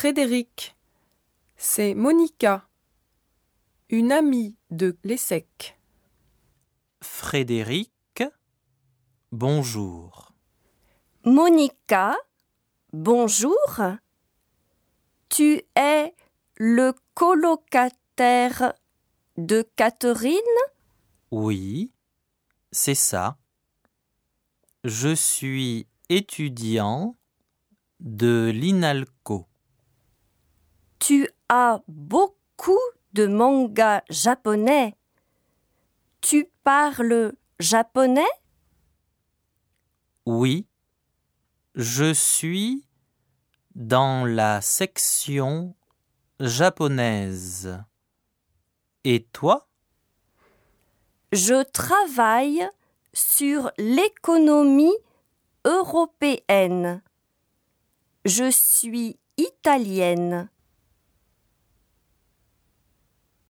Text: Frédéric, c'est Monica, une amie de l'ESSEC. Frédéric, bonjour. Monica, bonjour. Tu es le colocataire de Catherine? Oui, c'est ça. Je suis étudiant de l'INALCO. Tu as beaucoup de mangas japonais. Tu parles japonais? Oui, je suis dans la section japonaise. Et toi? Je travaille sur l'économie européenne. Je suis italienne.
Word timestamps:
Frédéric, 0.00 0.76
c'est 1.56 1.92
Monica, 1.92 2.68
une 3.88 4.12
amie 4.12 4.54
de 4.70 4.96
l'ESSEC. 5.02 5.76
Frédéric, 7.02 8.22
bonjour. 9.32 10.30
Monica, 11.24 12.16
bonjour. 12.92 13.58
Tu 15.28 15.62
es 15.74 16.14
le 16.58 16.94
colocataire 17.14 18.74
de 19.36 19.68
Catherine? 19.74 20.62
Oui, 21.32 21.92
c'est 22.70 22.94
ça. 22.94 23.36
Je 24.84 25.12
suis 25.12 25.88
étudiant 26.08 27.16
de 27.98 28.52
l'INALCO. 28.54 29.47
Tu 30.98 31.28
as 31.48 31.80
beaucoup 31.88 32.78
de 33.12 33.26
mangas 33.26 34.02
japonais. 34.10 34.96
Tu 36.20 36.50
parles 36.64 37.32
japonais? 37.58 38.34
Oui, 40.26 40.66
je 41.74 42.12
suis 42.12 42.84
dans 43.74 44.26
la 44.26 44.60
section 44.60 45.74
japonaise. 46.40 47.82
Et 49.04 49.24
toi? 49.32 49.68
Je 51.32 51.62
travaille 51.62 52.68
sur 53.12 53.70
l'économie 53.78 54.96
européenne. 55.64 57.02
Je 58.24 58.50
suis 58.50 59.18
italienne. 59.36 60.50